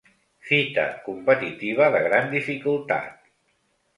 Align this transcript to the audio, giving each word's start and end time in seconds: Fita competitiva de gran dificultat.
Fita 0.51 0.85
competitiva 1.09 1.91
de 1.97 2.01
gran 2.07 2.33
dificultat. 2.37 3.31